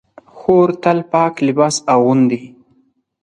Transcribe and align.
خور 0.35 0.69
تل 0.83 0.97
پاک 1.11 1.33
لباس 1.47 1.75
اغوندي. 1.93 2.41